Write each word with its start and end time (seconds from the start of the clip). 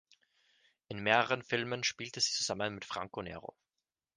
In 0.87 1.03
mehreren 1.03 1.43
Filmen 1.43 1.83
spielte 1.83 2.21
sie 2.21 2.31
zusammen 2.33 2.73
mit 2.73 2.85
Franco 2.85 3.21
Nero. 3.21 3.55